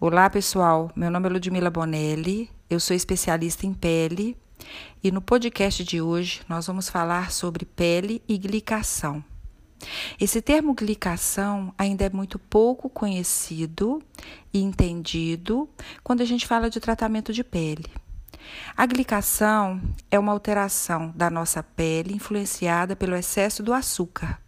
Olá, 0.00 0.30
pessoal. 0.30 0.92
Meu 0.94 1.10
nome 1.10 1.28
é 1.28 1.32
Ludmila 1.32 1.70
Bonelli, 1.70 2.48
eu 2.70 2.78
sou 2.78 2.94
especialista 2.94 3.66
em 3.66 3.74
pele 3.74 4.36
e 5.02 5.10
no 5.10 5.20
podcast 5.20 5.82
de 5.82 6.00
hoje 6.00 6.40
nós 6.48 6.68
vamos 6.68 6.88
falar 6.88 7.32
sobre 7.32 7.64
pele 7.66 8.22
e 8.28 8.38
glicação. 8.38 9.24
Esse 10.20 10.40
termo 10.40 10.72
glicação 10.72 11.74
ainda 11.76 12.04
é 12.04 12.10
muito 12.10 12.38
pouco 12.38 12.88
conhecido 12.88 14.00
e 14.54 14.62
entendido 14.62 15.68
quando 16.04 16.20
a 16.20 16.24
gente 16.24 16.46
fala 16.46 16.70
de 16.70 16.78
tratamento 16.78 17.32
de 17.32 17.42
pele. 17.42 17.90
A 18.76 18.86
glicação 18.86 19.82
é 20.08 20.16
uma 20.16 20.30
alteração 20.30 21.12
da 21.16 21.28
nossa 21.28 21.60
pele 21.60 22.14
influenciada 22.14 22.94
pelo 22.94 23.16
excesso 23.16 23.64
do 23.64 23.72
açúcar. 23.72 24.40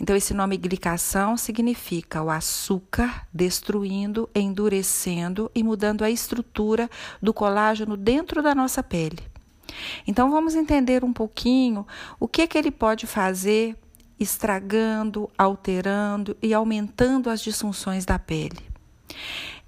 Então, 0.00 0.14
esse 0.16 0.32
nome 0.32 0.56
glicação 0.56 1.36
significa 1.36 2.22
o 2.22 2.30
açúcar 2.30 3.26
destruindo, 3.32 4.28
endurecendo 4.34 5.50
e 5.54 5.62
mudando 5.62 6.02
a 6.02 6.10
estrutura 6.10 6.88
do 7.20 7.34
colágeno 7.34 7.96
dentro 7.96 8.42
da 8.42 8.54
nossa 8.54 8.82
pele. 8.82 9.18
Então, 10.06 10.30
vamos 10.30 10.54
entender 10.54 11.04
um 11.04 11.12
pouquinho 11.12 11.86
o 12.18 12.26
que, 12.26 12.46
que 12.46 12.56
ele 12.56 12.70
pode 12.70 13.06
fazer 13.06 13.76
estragando, 14.18 15.30
alterando 15.38 16.36
e 16.42 16.52
aumentando 16.52 17.30
as 17.30 17.40
disfunções 17.40 18.04
da 18.04 18.18
pele. 18.18 18.68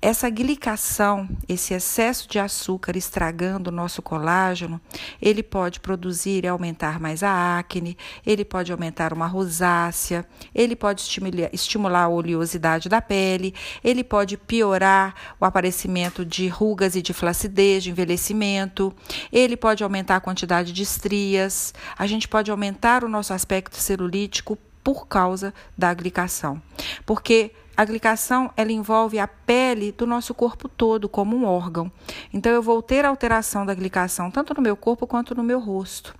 Essa 0.03 0.31
glicação, 0.31 1.29
esse 1.47 1.75
excesso 1.75 2.27
de 2.27 2.39
açúcar 2.39 2.97
estragando 2.97 3.69
o 3.69 3.73
nosso 3.73 4.01
colágeno, 4.01 4.81
ele 5.21 5.43
pode 5.43 5.79
produzir 5.79 6.43
e 6.43 6.49
aumentar 6.49 6.99
mais 6.99 7.23
a 7.23 7.59
acne, 7.59 7.99
ele 8.25 8.43
pode 8.43 8.73
aumentar 8.73 9.13
uma 9.13 9.27
rosácea, 9.27 10.27
ele 10.55 10.75
pode 10.75 11.03
estimular, 11.03 11.51
estimular 11.53 12.05
a 12.05 12.09
oleosidade 12.09 12.89
da 12.89 13.03
pele, 13.03 13.55
ele 13.85 14.03
pode 14.03 14.39
piorar 14.39 15.15
o 15.39 15.45
aparecimento 15.45 16.25
de 16.25 16.49
rugas 16.49 16.97
e 16.97 17.03
de 17.03 17.13
flacidez, 17.13 17.83
de 17.83 17.91
envelhecimento, 17.91 18.95
ele 19.31 19.55
pode 19.55 19.85
aumentar 19.85 20.17
a 20.17 20.21
quantidade 20.21 20.73
de 20.73 20.83
estrias, 20.83 21.75
a 21.99 22.07
gente 22.07 22.27
pode 22.27 22.51
aumentar 22.51 23.05
o 23.05 23.09
nosso 23.09 23.35
aspecto 23.35 23.77
celulítico 23.77 24.57
por 24.83 25.07
causa 25.07 25.53
da 25.77 25.93
glicação. 25.93 26.61
Porque 27.05 27.53
a 27.81 27.85
glicação 27.87 28.53
ela 28.59 28.71
envolve 28.71 29.19
a 29.19 29.27
pele 29.27 29.91
do 29.91 30.07
nosso 30.07 30.35
corpo 30.35 30.69
todo 30.69 31.09
como 31.09 31.35
um 31.35 31.47
órgão. 31.47 31.91
Então 32.31 32.53
eu 32.53 32.61
vou 32.61 32.83
ter 32.83 33.07
alteração 33.07 33.65
da 33.65 33.73
glicação 33.73 34.31
tanto 34.31 34.53
no 34.53 34.61
meu 34.61 34.77
corpo 34.77 35.07
quanto 35.07 35.35
no 35.35 35.43
meu 35.43 35.59
rosto. 35.59 36.15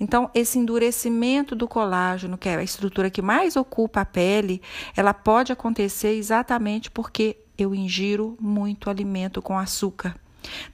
Então 0.00 0.30
esse 0.32 0.58
endurecimento 0.58 1.54
do 1.54 1.68
colágeno, 1.68 2.38
que 2.38 2.48
é 2.48 2.56
a 2.56 2.62
estrutura 2.62 3.10
que 3.10 3.20
mais 3.20 3.56
ocupa 3.56 4.00
a 4.00 4.06
pele, 4.06 4.62
ela 4.96 5.12
pode 5.12 5.52
acontecer 5.52 6.14
exatamente 6.14 6.90
porque 6.90 7.36
eu 7.58 7.74
ingiro 7.74 8.34
muito 8.40 8.88
alimento 8.88 9.42
com 9.42 9.58
açúcar. 9.58 10.16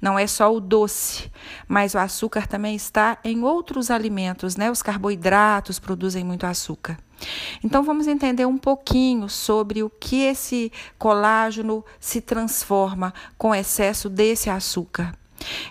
Não 0.00 0.16
é 0.16 0.28
só 0.28 0.54
o 0.54 0.60
doce, 0.60 1.32
mas 1.66 1.94
o 1.94 1.98
açúcar 1.98 2.46
também 2.46 2.76
está 2.76 3.18
em 3.24 3.42
outros 3.42 3.90
alimentos, 3.90 4.54
né? 4.54 4.70
Os 4.70 4.82
carboidratos 4.82 5.80
produzem 5.80 6.22
muito 6.22 6.46
açúcar. 6.46 6.96
Então 7.62 7.82
vamos 7.82 8.06
entender 8.06 8.46
um 8.46 8.58
pouquinho 8.58 9.28
sobre 9.28 9.82
o 9.82 9.90
que 9.90 10.22
esse 10.22 10.72
colágeno 10.98 11.84
se 11.98 12.20
transforma 12.20 13.12
com 13.36 13.54
excesso 13.54 14.08
desse 14.08 14.48
açúcar. 14.50 15.14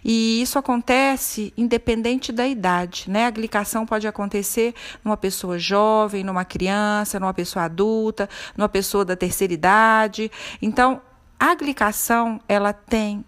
E 0.03 0.41
isso 0.41 0.57
acontece 0.57 1.53
independente 1.57 2.31
da 2.31 2.47
idade, 2.47 3.09
né? 3.09 3.25
A 3.25 3.29
glicação 3.29 3.85
pode 3.85 4.07
acontecer 4.07 4.73
numa 5.03 5.17
pessoa 5.17 5.59
jovem, 5.59 6.23
numa 6.23 6.45
criança, 6.45 7.19
numa 7.19 7.33
pessoa 7.33 7.65
adulta, 7.65 8.29
numa 8.55 8.69
pessoa 8.69 9.03
da 9.03 9.15
terceira 9.15 9.53
idade. 9.53 10.31
Então, 10.61 11.01
a 11.39 11.53
glicação, 11.53 12.39
ela 12.47 12.73
tem 12.73 13.23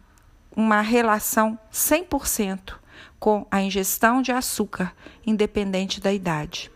uma 0.55 0.81
relação 0.81 1.59
100% 1.71 2.75
com 3.19 3.45
a 3.51 3.61
ingestão 3.61 4.21
de 4.21 4.31
açúcar, 4.31 4.93
independente 5.25 5.99
da 5.99 6.11
idade. 6.11 6.71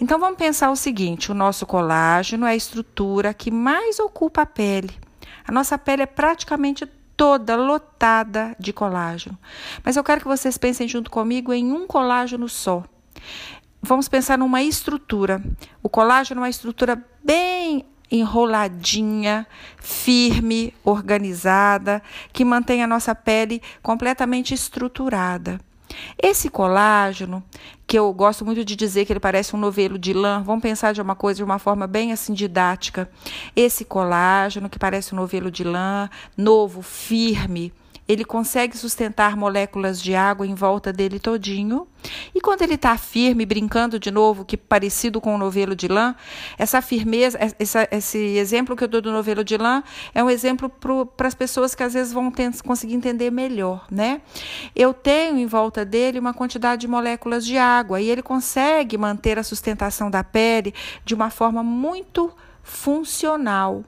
Então 0.00 0.18
vamos 0.18 0.38
pensar 0.38 0.70
o 0.70 0.76
seguinte: 0.76 1.30
o 1.30 1.34
nosso 1.34 1.66
colágeno 1.66 2.46
é 2.46 2.50
a 2.50 2.56
estrutura 2.56 3.34
que 3.34 3.50
mais 3.50 3.98
ocupa 3.98 4.42
a 4.42 4.46
pele. 4.46 4.90
A 5.46 5.52
nossa 5.52 5.76
pele 5.78 6.02
é 6.02 6.06
praticamente 6.06 6.86
toda 7.16 7.56
lotada 7.56 8.56
de 8.58 8.72
colágeno. 8.72 9.38
Mas 9.84 9.96
eu 9.96 10.04
quero 10.04 10.22
que 10.22 10.28
vocês 10.28 10.56
pensem 10.56 10.88
junto 10.88 11.10
comigo 11.10 11.52
em 11.52 11.72
um 11.72 11.86
colágeno 11.86 12.48
só. 12.48 12.82
Vamos 13.82 14.08
pensar 14.08 14.38
numa 14.38 14.62
estrutura. 14.62 15.42
O 15.82 15.88
colágeno 15.88 16.40
é 16.40 16.44
uma 16.44 16.50
estrutura 16.50 17.02
bem 17.22 17.84
enroladinha, 18.10 19.46
firme, 19.78 20.74
organizada, 20.84 22.02
que 22.32 22.44
mantém 22.44 22.82
a 22.82 22.86
nossa 22.86 23.14
pele 23.14 23.62
completamente 23.82 24.52
estruturada. 24.52 25.60
Esse 26.22 26.48
colágeno, 26.48 27.42
que 27.86 27.98
eu 27.98 28.12
gosto 28.12 28.44
muito 28.44 28.64
de 28.64 28.76
dizer 28.76 29.04
que 29.04 29.12
ele 29.12 29.20
parece 29.20 29.54
um 29.56 29.58
novelo 29.58 29.98
de 29.98 30.12
lã, 30.12 30.42
vamos 30.42 30.62
pensar 30.62 30.92
de 30.92 31.02
uma 31.02 31.14
coisa 31.14 31.38
de 31.38 31.44
uma 31.44 31.58
forma 31.58 31.86
bem 31.86 32.12
assim 32.12 32.32
didática. 32.32 33.10
Esse 33.54 33.84
colágeno 33.84 34.68
que 34.68 34.78
parece 34.78 35.14
um 35.14 35.16
novelo 35.16 35.50
de 35.50 35.64
lã, 35.64 36.08
novo, 36.36 36.82
firme, 36.82 37.72
ele 38.10 38.24
consegue 38.24 38.76
sustentar 38.76 39.36
moléculas 39.36 40.02
de 40.02 40.16
água 40.16 40.44
em 40.44 40.54
volta 40.54 40.92
dele 40.92 41.20
todinho. 41.20 41.86
E 42.34 42.40
quando 42.40 42.62
ele 42.62 42.74
está 42.74 42.98
firme, 42.98 43.46
brincando 43.46 44.00
de 44.00 44.10
novo, 44.10 44.44
que 44.44 44.56
parecido 44.56 45.20
com 45.20 45.32
o 45.32 45.38
novelo 45.38 45.76
de 45.76 45.86
lã, 45.86 46.16
essa 46.58 46.82
firmeza, 46.82 47.38
essa, 47.56 47.86
esse 47.88 48.18
exemplo 48.18 48.74
que 48.74 48.82
eu 48.82 48.88
dou 48.88 49.00
do 49.00 49.12
novelo 49.12 49.44
de 49.44 49.56
lã 49.56 49.84
é 50.12 50.24
um 50.24 50.28
exemplo 50.28 50.68
para 51.16 51.28
as 51.28 51.34
pessoas 51.34 51.72
que 51.72 51.84
às 51.84 51.94
vezes 51.94 52.12
vão 52.12 52.32
ter, 52.32 52.50
conseguir 52.62 52.94
entender 52.94 53.30
melhor, 53.30 53.86
né? 53.88 54.22
Eu 54.74 54.92
tenho 54.92 55.38
em 55.38 55.46
volta 55.46 55.84
dele 55.84 56.18
uma 56.18 56.34
quantidade 56.34 56.80
de 56.80 56.88
moléculas 56.88 57.46
de 57.46 57.56
água 57.56 58.00
e 58.00 58.10
ele 58.10 58.22
consegue 58.22 58.98
manter 58.98 59.38
a 59.38 59.44
sustentação 59.44 60.10
da 60.10 60.24
pele 60.24 60.74
de 61.04 61.14
uma 61.14 61.30
forma 61.30 61.62
muito 61.62 62.32
funcional. 62.62 63.84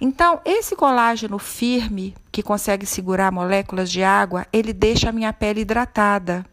Então, 0.00 0.40
esse 0.44 0.76
colágeno 0.76 1.38
firme, 1.38 2.14
que 2.30 2.42
consegue 2.42 2.86
segurar 2.86 3.32
moléculas 3.32 3.90
de 3.90 4.02
água, 4.02 4.46
ele 4.52 4.72
deixa 4.72 5.08
a 5.08 5.12
minha 5.12 5.32
pele 5.32 5.60
hidratada. 5.60 6.44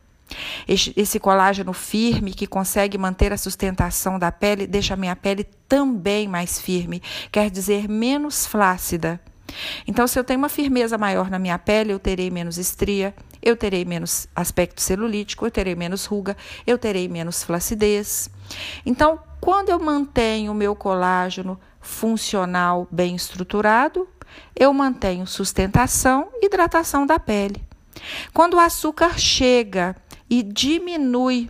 Esse 0.68 1.20
colágeno 1.20 1.74
firme, 1.74 2.34
que 2.34 2.48
consegue 2.48 2.98
manter 2.98 3.34
a 3.34 3.38
sustentação 3.38 4.18
da 4.18 4.32
pele, 4.32 4.66
deixa 4.66 4.94
a 4.94 4.98
minha 4.98 5.16
pele 5.16 5.44
também 5.68 6.28
mais 6.28 6.60
firme, 6.60 7.02
quer 7.32 7.50
dizer, 7.50 7.90
menos 7.90 8.46
flácida. 8.46 9.20
Então, 9.86 10.08
se 10.08 10.18
eu 10.18 10.24
tenho 10.24 10.40
uma 10.40 10.48
firmeza 10.48 10.98
maior 10.98 11.30
na 11.30 11.38
minha 11.38 11.60
pele, 11.60 11.92
eu 11.92 12.00
terei 12.00 12.30
menos 12.30 12.58
estria, 12.58 13.14
eu 13.42 13.58
terei 13.58 13.84
menos 13.84 14.28
aspecto 14.34 14.82
celulítico, 14.82 15.46
eu 15.46 15.52
terei 15.52 15.76
menos 15.76 16.06
ruga, 16.06 16.38
eu 16.66 16.78
terei 16.78 17.10
menos 17.10 17.44
flacidez. 17.44 18.30
Então, 18.86 19.20
quando 19.42 19.68
eu 19.68 19.80
mantenho 19.80 20.54
o 20.54 20.56
meu 20.56 20.74
colágeno 20.74 21.60
funcional 21.82 22.88
bem 22.92 23.16
estruturado, 23.16 24.08
eu 24.56 24.72
mantenho 24.74 25.28
sustentação 25.28 26.30
e 26.42 26.46
hidratação 26.46 27.06
da 27.06 27.20
pele. 27.20 27.64
Quando 28.34 28.56
o 28.56 28.60
açúcar 28.60 29.20
chega 29.20 29.96
e 30.30 30.42
diminui 30.42 31.50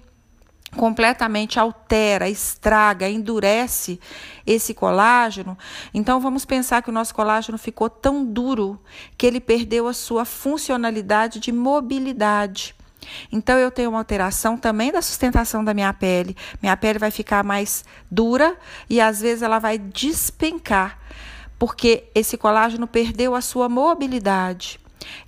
completamente 0.76 1.60
altera, 1.60 2.30
estraga, 2.30 3.10
endurece 3.10 4.00
esse 4.48 4.74
colágeno, 4.74 5.58
então 5.94 6.20
vamos 6.20 6.46
pensar 6.46 6.82
que 6.82 6.90
o 6.90 6.94
nosso 6.94 7.14
colágeno 7.14 7.58
ficou 7.58 7.90
tão 7.90 8.26
duro 8.26 8.82
que 9.18 9.28
ele 9.28 9.42
perdeu 9.42 9.88
a 9.88 9.94
sua 9.94 10.24
funcionalidade 10.24 11.40
de 11.40 11.52
mobilidade. 11.52 12.74
Então 13.32 13.58
eu 13.58 13.72
tenho 13.72 13.90
uma 13.90 14.00
alteração 14.00 14.58
também 14.58 14.92
da 14.92 15.02
sustentação 15.02 15.64
da 15.64 15.74
minha 15.74 15.94
pele. 15.94 16.36
Minha 16.62 16.78
pele 16.78 17.00
vai 17.00 17.12
ficar 17.12 17.44
mais 17.44 17.84
dura 18.10 18.56
e 18.90 19.00
às 19.02 19.22
vezes 19.22 19.42
ela 19.42 19.60
vai 19.60 19.78
despencar, 19.78 20.98
porque 21.58 22.06
esse 22.14 22.38
colágeno 22.38 22.88
perdeu 22.88 23.36
a 23.36 23.42
sua 23.42 23.68
mobilidade. 23.70 24.80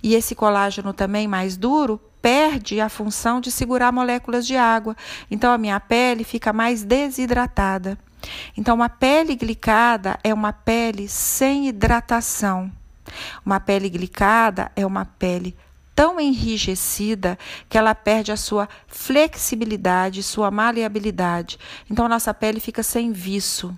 E 0.02 0.14
esse 0.14 0.34
colágeno 0.34 0.92
também 0.92 1.26
mais 1.26 1.56
duro 1.56 2.00
perde 2.22 2.80
a 2.80 2.88
função 2.88 3.40
de 3.40 3.50
segurar 3.50 3.92
moléculas 3.92 4.46
de 4.46 4.56
água. 4.56 4.96
Então 5.30 5.52
a 5.52 5.58
minha 5.58 5.78
pele 5.78 6.24
fica 6.24 6.52
mais 6.52 6.82
desidratada. 6.82 7.98
Então 8.56 8.74
uma 8.74 8.88
pele 8.88 9.36
glicada 9.36 10.18
é 10.24 10.32
uma 10.32 10.52
pele 10.52 11.08
sem 11.08 11.68
hidratação. 11.68 12.72
Uma 13.44 13.60
pele 13.60 13.90
glicada 13.90 14.72
é 14.74 14.86
uma 14.86 15.04
pele 15.04 15.54
tão 15.94 16.20
enrijecida 16.20 17.38
que 17.68 17.78
ela 17.78 17.94
perde 17.94 18.32
a 18.32 18.36
sua 18.36 18.68
flexibilidade, 18.86 20.22
sua 20.22 20.50
maleabilidade. 20.50 21.58
Então 21.90 22.06
a 22.06 22.08
nossa 22.08 22.34
pele 22.34 22.60
fica 22.60 22.82
sem 22.82 23.12
viço. 23.12 23.76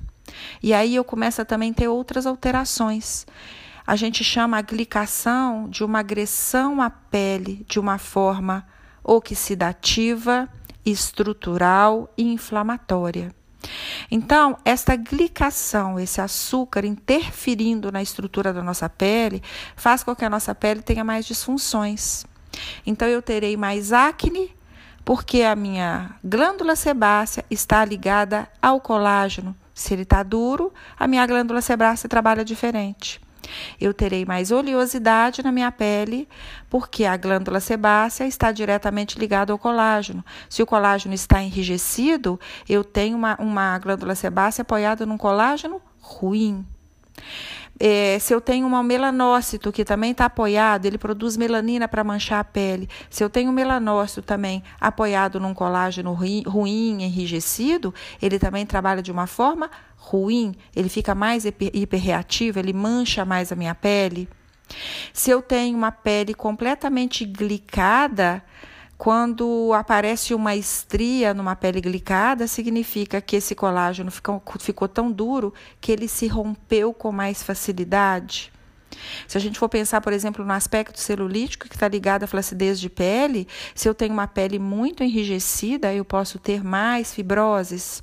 E 0.62 0.72
aí 0.72 0.94
eu 0.94 1.04
começo 1.04 1.42
a 1.42 1.44
também 1.44 1.72
ter 1.72 1.88
outras 1.88 2.26
alterações. 2.26 3.26
A 3.86 3.94
gente 3.94 4.24
chama 4.24 4.58
a 4.58 4.62
glicação 4.62 5.68
de 5.68 5.84
uma 5.84 6.00
agressão 6.00 6.80
à 6.80 6.90
pele 6.90 7.64
de 7.68 7.78
uma 7.78 7.98
forma 7.98 8.66
oxidativa, 9.04 10.48
estrutural 10.84 12.12
e 12.16 12.24
inflamatória. 12.24 13.35
Então, 14.10 14.56
esta 14.64 14.96
glicação, 14.96 15.98
esse 15.98 16.20
açúcar 16.20 16.84
interferindo 16.84 17.90
na 17.90 18.02
estrutura 18.02 18.52
da 18.52 18.62
nossa 18.62 18.88
pele, 18.88 19.42
faz 19.74 20.02
com 20.02 20.14
que 20.14 20.24
a 20.24 20.30
nossa 20.30 20.54
pele 20.54 20.82
tenha 20.82 21.04
mais 21.04 21.26
disfunções. 21.26 22.24
Então, 22.86 23.08
eu 23.08 23.20
terei 23.20 23.56
mais 23.56 23.92
acne, 23.92 24.54
porque 25.04 25.42
a 25.42 25.54
minha 25.54 26.10
glândula 26.24 26.74
sebácea 26.76 27.44
está 27.50 27.84
ligada 27.84 28.48
ao 28.60 28.80
colágeno. 28.80 29.56
Se 29.74 29.92
ele 29.92 30.02
está 30.02 30.22
duro, 30.22 30.72
a 30.98 31.06
minha 31.06 31.26
glândula 31.26 31.60
sebácea 31.60 32.08
trabalha 32.08 32.44
diferente. 32.44 33.20
Eu 33.80 33.94
terei 33.94 34.24
mais 34.24 34.50
oleosidade 34.50 35.42
na 35.42 35.52
minha 35.52 35.70
pele, 35.70 36.28
porque 36.68 37.04
a 37.04 37.16
glândula 37.16 37.60
sebácea 37.60 38.26
está 38.26 38.50
diretamente 38.52 39.18
ligada 39.18 39.52
ao 39.52 39.58
colágeno. 39.58 40.24
Se 40.48 40.62
o 40.62 40.66
colágeno 40.66 41.14
está 41.14 41.42
enrijecido, 41.42 42.38
eu 42.68 42.82
tenho 42.82 43.16
uma, 43.16 43.36
uma 43.40 43.78
glândula 43.78 44.14
sebácea 44.14 44.62
apoiada 44.62 45.06
num 45.06 45.18
colágeno 45.18 45.80
ruim. 46.00 46.66
É, 47.78 48.18
se 48.18 48.34
eu 48.34 48.40
tenho 48.40 48.66
um 48.66 48.82
melanócito 48.82 49.70
que 49.70 49.84
também 49.84 50.12
está 50.12 50.24
apoiado, 50.26 50.86
ele 50.86 50.96
produz 50.96 51.36
melanina 51.36 51.86
para 51.86 52.02
manchar 52.02 52.40
a 52.40 52.44
pele. 52.44 52.88
Se 53.10 53.22
eu 53.22 53.28
tenho 53.28 53.50
um 53.50 53.54
melanócito 53.54 54.22
também 54.22 54.62
apoiado 54.80 55.38
num 55.38 55.52
colágeno 55.52 56.12
ruim, 56.12 56.42
ruim, 56.46 57.02
enrijecido, 57.02 57.94
ele 58.20 58.38
também 58.38 58.64
trabalha 58.64 59.02
de 59.02 59.12
uma 59.12 59.26
forma 59.26 59.70
ruim, 59.96 60.54
ele 60.74 60.88
fica 60.88 61.14
mais 61.14 61.44
hiperreativo, 61.44 62.58
ele 62.58 62.72
mancha 62.72 63.24
mais 63.24 63.50
a 63.52 63.56
minha 63.56 63.74
pele. 63.74 64.28
Se 65.12 65.30
eu 65.30 65.42
tenho 65.42 65.76
uma 65.76 65.92
pele 65.92 66.34
completamente 66.34 67.24
glicada, 67.24 68.42
quando 68.98 69.72
aparece 69.74 70.34
uma 70.34 70.56
estria 70.56 71.34
numa 71.34 71.54
pele 71.54 71.80
glicada, 71.80 72.46
significa 72.46 73.20
que 73.20 73.36
esse 73.36 73.54
colágeno 73.54 74.10
ficou, 74.10 74.42
ficou 74.58 74.88
tão 74.88 75.12
duro 75.12 75.52
que 75.80 75.92
ele 75.92 76.08
se 76.08 76.26
rompeu 76.26 76.94
com 76.94 77.12
mais 77.12 77.42
facilidade. 77.42 78.52
Se 79.28 79.36
a 79.36 79.40
gente 79.40 79.58
for 79.58 79.68
pensar, 79.68 80.00
por 80.00 80.12
exemplo, 80.12 80.44
no 80.44 80.52
aspecto 80.52 80.98
celulítico 80.98 81.68
que 81.68 81.74
está 81.74 81.86
ligado 81.86 82.22
à 82.22 82.26
flacidez 82.26 82.80
de 82.80 82.88
pele, 82.88 83.46
se 83.74 83.88
eu 83.88 83.94
tenho 83.94 84.14
uma 84.14 84.26
pele 84.26 84.58
muito 84.58 85.02
enrijecida, 85.02 85.92
eu 85.92 86.04
posso 86.04 86.38
ter 86.38 86.64
mais 86.64 87.12
fibroses. 87.12 88.02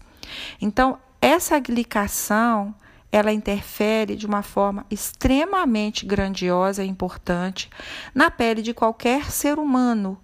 Então, 0.61 0.99
essa 1.19 1.59
glicação 1.59 2.75
ela 3.11 3.31
interfere 3.31 4.15
de 4.15 4.25
uma 4.25 4.41
forma 4.41 4.85
extremamente 4.89 6.03
grandiosa 6.03 6.83
e 6.83 6.87
importante 6.87 7.69
na 8.13 8.31
pele 8.31 8.61
de 8.63 8.73
qualquer 8.73 9.29
ser 9.29 9.59
humano 9.59 10.17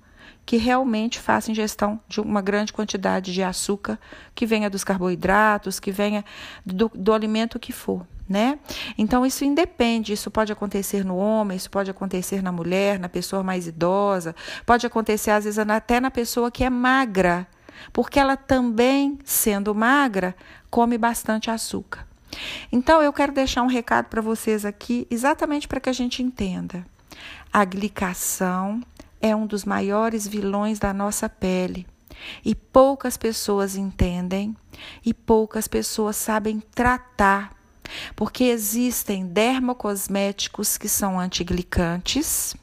que 0.49 0.57
realmente 0.57 1.19
faça 1.19 1.51
ingestão 1.51 1.99
de 2.07 2.19
uma 2.19 2.41
grande 2.41 2.73
quantidade 2.73 3.31
de 3.31 3.43
açúcar, 3.43 3.99
que 4.33 4.47
venha 4.47 4.67
dos 4.67 4.83
carboidratos, 4.83 5.79
que 5.79 5.91
venha 5.91 6.25
do, 6.65 6.89
do 6.91 7.13
alimento 7.13 7.59
que 7.59 7.71
for. 7.71 8.03
Né? 8.27 8.57
Então, 8.97 9.23
isso 9.23 9.45
independe, 9.45 10.11
isso 10.11 10.31
pode 10.31 10.51
acontecer 10.51 11.05
no 11.05 11.17
homem, 11.17 11.55
isso 11.55 11.69
pode 11.69 11.91
acontecer 11.91 12.41
na 12.41 12.51
mulher, 12.51 12.97
na 12.97 13.07
pessoa 13.07 13.43
mais 13.43 13.67
idosa, 13.67 14.35
pode 14.65 14.87
acontecer 14.87 15.29
às 15.29 15.43
vezes 15.43 15.59
até 15.59 15.99
na 15.99 16.09
pessoa 16.09 16.49
que 16.49 16.63
é 16.63 16.69
magra, 16.71 17.47
porque 17.93 18.19
ela 18.19 18.35
também, 18.35 19.19
sendo 19.23 19.75
magra, 19.75 20.35
come 20.67 20.97
bastante 20.97 21.51
açúcar. 21.51 22.07
Então, 22.71 23.03
eu 23.03 23.13
quero 23.13 23.31
deixar 23.31 23.61
um 23.61 23.67
recado 23.67 24.05
para 24.05 24.19
vocês 24.19 24.65
aqui, 24.65 25.05
exatamente 25.11 25.67
para 25.67 25.79
que 25.79 25.91
a 25.91 25.93
gente 25.93 26.23
entenda. 26.23 26.83
A 27.53 27.63
glicação 27.63 28.81
é 29.21 29.35
um 29.35 29.45
dos 29.45 29.65
maiores 29.65 30.27
vilões 30.27 30.79
da 30.79 30.93
nossa 30.93 31.27
pele 31.27 31.85
e 32.43 32.53
poucas 32.53 33.17
pessoas 33.17 33.75
entendem 33.75 34.55
e 35.05 35.13
poucas 35.13 35.67
pessoas 35.67 36.15
sabem 36.15 36.59
tratar, 36.59 37.53
porque 38.15 38.45
existem 38.45 39.25
dermocosméticos 39.25 40.77
que 40.77 40.87
são 40.87 41.19
antiglicantes, 41.19 42.55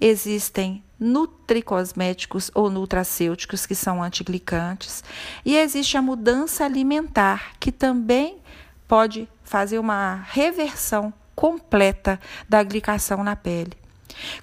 existem 0.00 0.82
nutricosméticos 0.98 2.50
ou 2.54 2.70
nutracêuticos, 2.70 3.66
que 3.66 3.74
são 3.74 4.02
antiglicantes, 4.02 5.02
e 5.44 5.56
existe 5.56 5.96
a 5.96 6.02
mudança 6.02 6.64
alimentar, 6.64 7.54
que 7.58 7.72
também 7.72 8.38
pode 8.86 9.28
fazer 9.42 9.78
uma 9.78 10.24
reversão 10.30 11.12
completa 11.34 12.20
da 12.48 12.62
glicação 12.62 13.24
na 13.24 13.34
pele. 13.34 13.72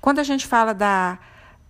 Quando 0.02 0.20
a 0.20 0.24
gente 0.24 0.46
fala 0.46 0.74
da 0.74 1.18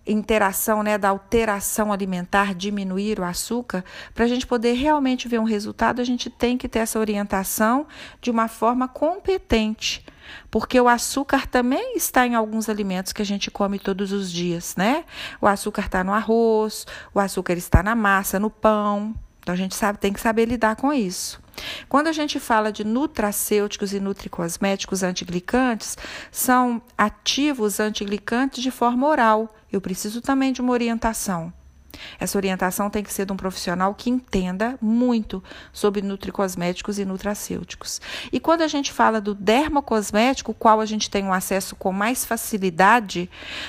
interação, 0.06 0.82
né, 0.82 0.98
da 0.98 1.10
alteração 1.10 1.92
alimentar, 1.92 2.54
diminuir 2.54 3.20
o 3.20 3.24
açúcar, 3.24 3.84
para 4.14 4.24
a 4.24 4.28
gente 4.28 4.46
poder 4.46 4.72
realmente 4.72 5.28
ver 5.28 5.38
um 5.38 5.44
resultado, 5.44 6.00
a 6.00 6.04
gente 6.04 6.28
tem 6.30 6.56
que 6.56 6.68
ter 6.68 6.80
essa 6.80 6.98
orientação 6.98 7.86
de 8.20 8.30
uma 8.30 8.48
forma 8.48 8.88
competente. 8.88 10.04
Porque 10.50 10.80
o 10.80 10.88
açúcar 10.88 11.46
também 11.46 11.96
está 11.96 12.26
em 12.26 12.34
alguns 12.34 12.68
alimentos 12.68 13.12
que 13.12 13.22
a 13.22 13.26
gente 13.26 13.50
come 13.50 13.78
todos 13.78 14.12
os 14.12 14.30
dias, 14.30 14.74
né? 14.76 15.04
O 15.40 15.46
açúcar 15.46 15.86
está 15.86 16.04
no 16.04 16.12
arroz, 16.12 16.86
o 17.12 17.20
açúcar 17.20 17.54
está 17.54 17.82
na 17.82 17.94
massa, 17.94 18.38
no 18.38 18.50
pão. 18.50 19.14
Então 19.40 19.54
a 19.54 19.56
gente 19.56 19.74
sabe, 19.74 19.98
tem 19.98 20.12
que 20.12 20.20
saber 20.20 20.44
lidar 20.46 20.76
com 20.76 20.92
isso. 20.92 21.40
Quando 21.88 22.06
a 22.06 22.12
gente 22.12 22.38
fala 22.38 22.72
de 22.72 22.84
nutracêuticos 22.84 23.92
e 23.92 24.00
nutricosméticos 24.00 25.02
antiglicantes, 25.02 25.96
são 26.30 26.80
ativos 26.96 27.80
antiglicantes 27.80 28.62
de 28.62 28.70
forma 28.70 29.06
oral. 29.06 29.54
Eu 29.72 29.80
preciso 29.80 30.20
também 30.20 30.52
de 30.52 30.60
uma 30.60 30.72
orientação. 30.72 31.52
Essa 32.18 32.38
orientação 32.38 32.90
tem 32.90 33.02
que 33.02 33.12
ser 33.12 33.26
de 33.26 33.32
um 33.32 33.36
profissional 33.36 33.94
que 33.94 34.10
entenda 34.10 34.78
muito 34.80 35.42
sobre 35.72 36.02
nutricosméticos 36.02 36.98
e 36.98 37.04
nutracêuticos. 37.04 38.00
E 38.32 38.38
quando 38.38 38.62
a 38.62 38.68
gente 38.68 38.92
fala 38.92 39.20
do 39.20 39.34
dermocosmético, 39.34 40.54
qual 40.54 40.80
a 40.80 40.86
gente 40.86 41.10
tem 41.10 41.24
um 41.24 41.32
acesso 41.32 41.74
com 41.76 41.92
mais 41.92 42.24
facilidade, 42.24 43.28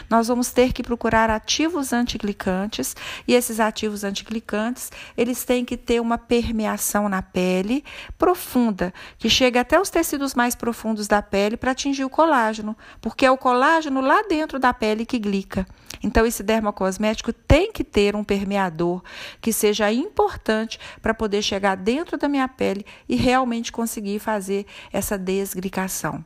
nós 0.09 0.27
vamos 0.27 0.51
ter 0.51 0.73
que 0.73 0.83
procurar 0.83 1.29
ativos 1.29 1.93
antiglicantes, 1.93 2.95
e 3.27 3.33
esses 3.33 3.59
ativos 3.59 4.03
antiglicantes, 4.03 4.91
eles 5.17 5.43
têm 5.43 5.65
que 5.65 5.77
ter 5.77 5.99
uma 5.99 6.17
permeação 6.17 7.09
na 7.09 7.21
pele 7.21 7.83
profunda, 8.17 8.93
que 9.17 9.29
chega 9.29 9.61
até 9.61 9.79
os 9.79 9.89
tecidos 9.89 10.33
mais 10.33 10.55
profundos 10.55 11.07
da 11.07 11.21
pele 11.21 11.57
para 11.57 11.71
atingir 11.71 12.05
o 12.05 12.09
colágeno, 12.09 12.75
porque 12.99 13.25
é 13.25 13.31
o 13.31 13.37
colágeno 13.37 14.01
lá 14.01 14.23
dentro 14.23 14.59
da 14.59 14.73
pele 14.73 15.05
que 15.05 15.19
glica. 15.19 15.65
Então, 16.03 16.25
esse 16.25 16.43
dermocosmético 16.43 17.31
tem 17.31 17.71
que 17.71 17.83
ter 17.83 18.15
um 18.15 18.23
permeador 18.23 19.03
que 19.39 19.53
seja 19.53 19.91
importante 19.91 20.79
para 21.01 21.13
poder 21.13 21.41
chegar 21.41 21.75
dentro 21.75 22.17
da 22.17 22.27
minha 22.27 22.47
pele 22.47 22.85
e 23.07 23.15
realmente 23.15 23.71
conseguir 23.71 24.19
fazer 24.19 24.65
essa 24.91 25.17
desglicação. 25.17 26.23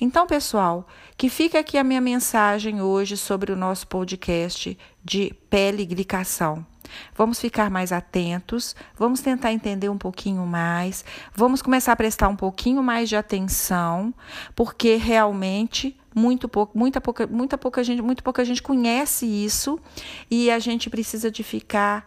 Então, 0.00 0.26
pessoal, 0.26 0.86
que 1.16 1.28
fica 1.28 1.58
aqui 1.58 1.76
a 1.78 1.84
minha 1.84 2.00
mensagem 2.00 2.80
hoje 2.80 3.16
sobre 3.16 3.52
o 3.52 3.56
nosso 3.56 3.86
podcast 3.86 4.76
de 5.04 5.34
pele 5.48 5.84
glicação. 5.84 6.66
Vamos 7.14 7.40
ficar 7.40 7.70
mais 7.70 7.92
atentos, 7.92 8.74
vamos 8.96 9.20
tentar 9.20 9.52
entender 9.52 9.88
um 9.88 9.96
pouquinho 9.96 10.44
mais, 10.46 11.04
vamos 11.34 11.62
começar 11.62 11.92
a 11.92 11.96
prestar 11.96 12.28
um 12.28 12.36
pouquinho 12.36 12.82
mais 12.82 13.08
de 13.08 13.16
atenção, 13.16 14.12
porque 14.54 14.96
realmente 14.96 15.96
muito 16.14 16.48
pouco, 16.48 16.76
muita 16.76 17.00
pouca, 17.00 17.26
muita 17.26 17.58
pouca 17.58 17.82
gente, 17.82 18.02
muito 18.02 18.22
pouca 18.22 18.44
gente 18.44 18.62
conhece 18.62 19.26
isso 19.26 19.78
e 20.30 20.50
a 20.50 20.58
gente 20.58 20.88
precisa 20.90 21.30
de 21.30 21.42
ficar 21.42 22.06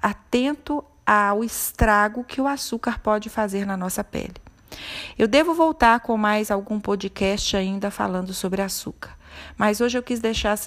atento 0.00 0.84
ao 1.04 1.42
estrago 1.42 2.24
que 2.24 2.40
o 2.40 2.46
açúcar 2.46 3.00
pode 3.00 3.28
fazer 3.28 3.66
na 3.66 3.76
nossa 3.76 4.04
pele. 4.04 4.34
Eu 5.18 5.26
devo 5.26 5.54
voltar 5.54 6.00
com 6.00 6.16
mais 6.16 6.50
algum 6.50 6.78
podcast 6.78 7.56
ainda 7.56 7.90
falando 7.90 8.32
sobre 8.32 8.62
açúcar. 8.62 9.18
Mas 9.56 9.80
hoje 9.80 9.96
eu 9.96 10.02
quis 10.02 10.20
deixar, 10.20 10.58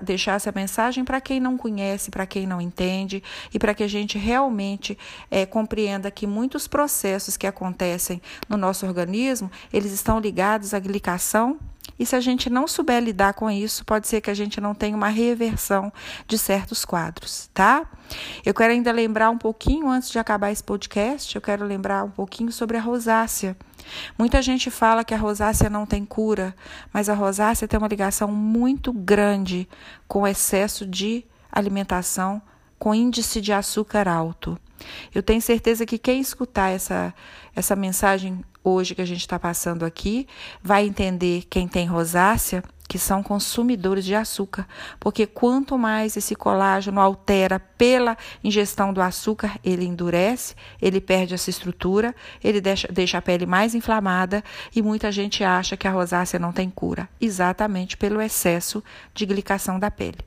deixar 0.00 0.34
essa 0.34 0.52
mensagem 0.54 1.04
para 1.04 1.20
quem 1.20 1.40
não 1.40 1.56
conhece, 1.56 2.10
para 2.10 2.26
quem 2.26 2.46
não 2.46 2.60
entende 2.60 3.22
e 3.52 3.58
para 3.58 3.74
que 3.74 3.82
a 3.82 3.88
gente 3.88 4.18
realmente 4.18 4.96
é, 5.30 5.44
compreenda 5.44 6.10
que 6.10 6.26
muitos 6.26 6.68
processos 6.68 7.36
que 7.36 7.46
acontecem 7.46 8.22
no 8.48 8.56
nosso 8.56 8.86
organismo, 8.86 9.50
eles 9.72 9.92
estão 9.92 10.20
ligados 10.20 10.72
à 10.74 10.78
glicação 10.78 11.58
e 11.98 12.06
se 12.06 12.16
a 12.16 12.20
gente 12.20 12.48
não 12.48 12.66
souber 12.66 13.02
lidar 13.02 13.34
com 13.34 13.50
isso, 13.50 13.84
pode 13.84 14.08
ser 14.08 14.20
que 14.20 14.30
a 14.30 14.34
gente 14.34 14.60
não 14.60 14.74
tenha 14.74 14.96
uma 14.96 15.08
reversão 15.08 15.92
de 16.26 16.38
certos 16.38 16.84
quadros, 16.84 17.48
tá? 17.52 17.86
Eu 18.44 18.54
quero 18.54 18.72
ainda 18.72 18.90
lembrar 18.90 19.30
um 19.30 19.38
pouquinho, 19.38 19.88
antes 19.88 20.10
de 20.10 20.18
acabar 20.18 20.50
esse 20.50 20.62
podcast, 20.62 21.34
eu 21.34 21.40
quero 21.40 21.64
lembrar 21.64 22.04
um 22.04 22.10
pouquinho 22.10 22.50
sobre 22.50 22.76
a 22.76 22.80
rosácea. 22.80 23.56
Muita 24.18 24.40
gente 24.40 24.70
fala 24.70 25.04
que 25.04 25.14
a 25.14 25.18
rosácea 25.18 25.68
não 25.68 25.86
tem 25.86 26.04
cura, 26.04 26.54
mas 26.92 27.08
a 27.08 27.14
rosácea 27.14 27.68
tem 27.68 27.78
uma 27.78 27.88
ligação 27.88 28.28
muito 28.28 28.92
grande 28.92 29.68
com 30.08 30.22
o 30.22 30.26
excesso 30.26 30.86
de 30.86 31.24
alimentação 31.50 32.40
com 32.82 32.92
índice 32.92 33.40
de 33.40 33.52
açúcar 33.52 34.08
alto. 34.08 34.58
Eu 35.14 35.22
tenho 35.22 35.40
certeza 35.40 35.86
que 35.86 35.96
quem 35.96 36.20
escutar 36.20 36.70
essa, 36.70 37.14
essa 37.54 37.76
mensagem 37.76 38.44
hoje 38.64 38.96
que 38.96 39.00
a 39.00 39.04
gente 39.04 39.20
está 39.20 39.38
passando 39.38 39.84
aqui 39.84 40.26
vai 40.60 40.84
entender 40.84 41.44
quem 41.48 41.68
tem 41.68 41.86
rosácea 41.86 42.60
que 42.88 42.98
são 42.98 43.22
consumidores 43.22 44.04
de 44.04 44.16
açúcar, 44.16 44.66
porque 44.98 45.28
quanto 45.28 45.78
mais 45.78 46.16
esse 46.16 46.34
colágeno 46.34 47.00
altera 47.00 47.60
pela 47.60 48.18
ingestão 48.42 48.92
do 48.92 49.00
açúcar, 49.00 49.60
ele 49.62 49.84
endurece, 49.84 50.56
ele 50.80 51.00
perde 51.00 51.34
essa 51.34 51.50
estrutura, 51.50 52.12
ele 52.42 52.60
deixa, 52.60 52.88
deixa 52.88 53.18
a 53.18 53.22
pele 53.22 53.46
mais 53.46 53.76
inflamada 53.76 54.42
e 54.74 54.82
muita 54.82 55.12
gente 55.12 55.44
acha 55.44 55.76
que 55.76 55.86
a 55.86 55.92
rosácea 55.92 56.40
não 56.40 56.50
tem 56.50 56.68
cura, 56.68 57.08
exatamente 57.20 57.96
pelo 57.96 58.20
excesso 58.20 58.82
de 59.14 59.24
glicação 59.24 59.78
da 59.78 59.88
pele. 59.88 60.18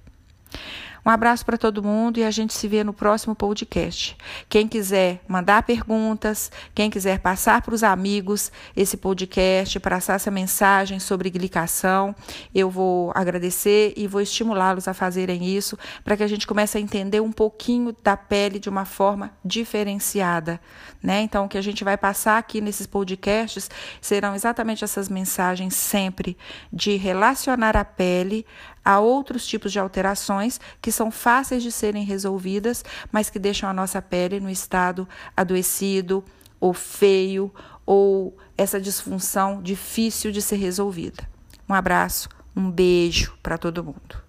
Um 1.06 1.12
abraço 1.12 1.46
para 1.46 1.56
todo 1.56 1.84
mundo 1.84 2.18
e 2.18 2.24
a 2.24 2.32
gente 2.32 2.52
se 2.52 2.68
vê 2.68 2.84
no 2.84 2.92
próximo 2.92 3.36
podcast. 3.36 4.18
Quem 4.50 4.68
quiser 4.68 5.22
mandar 5.28 5.62
perguntas, 5.62 6.52
quem 6.74 6.90
quiser 6.90 7.20
passar 7.20 7.62
para 7.62 7.76
os 7.76 7.84
amigos 7.84 8.52
esse 8.76 8.98
podcast, 8.98 9.80
passar 9.80 10.16
essa 10.16 10.32
mensagem 10.32 11.00
sobre 11.00 11.30
glicação, 11.30 12.16
eu 12.56 12.72
vou 12.72 13.12
agradecer 13.14 13.94
e 13.96 14.08
vou 14.08 14.20
estimulá-los 14.20 14.88
a 14.88 14.96
fazerem 14.96 15.46
isso 15.46 15.78
para 16.04 16.18
que 16.18 16.24
a 16.24 16.28
gente 16.28 16.48
comece 16.48 16.80
a 16.80 16.82
entender 16.82 17.20
um 17.20 17.32
pouquinho 17.32 17.96
da 18.04 18.18
pele 18.18 18.58
de 18.58 18.68
uma 18.68 18.84
forma 18.84 19.30
diferenciada. 19.46 20.60
Né? 21.04 21.22
Então, 21.22 21.46
o 21.46 21.48
que 21.48 21.60
a 21.60 21.62
gente 21.62 21.84
vai 21.84 21.98
passar 21.98 22.40
aqui 22.40 22.60
nesses 22.60 22.88
podcasts 22.88 23.70
serão 24.02 24.34
exatamente 24.34 24.84
essas 24.84 25.08
mensagens 25.08 25.76
sempre 25.76 26.36
de 26.74 26.96
relacionar 26.96 27.78
a 27.78 27.86
pele 27.86 28.44
a 28.86 29.00
outros 29.00 29.48
tipos 29.48 29.72
de 29.72 29.80
alterações 29.80 30.62
que 30.80 30.92
são 30.96 31.12
fáceis 31.12 31.62
de 31.62 31.72
serem 31.72 32.04
resolvidas, 32.04 32.84
mas 33.12 33.30
que 33.30 33.38
deixam 33.38 33.70
a 33.70 33.74
nossa 33.74 34.02
pele 34.02 34.40
no 34.40 34.50
estado 34.50 35.08
adoecido 35.36 36.24
ou 36.60 36.74
feio 36.74 37.54
ou 37.86 38.36
essa 38.58 38.82
disfunção 38.82 39.62
difícil 39.62 40.32
de 40.32 40.42
ser 40.42 40.56
resolvida. 40.56 41.30
Um 41.70 41.74
abraço, 41.74 42.30
um 42.56 42.72
beijo 42.72 43.38
para 43.44 43.58
todo 43.58 43.84
mundo. 43.84 44.25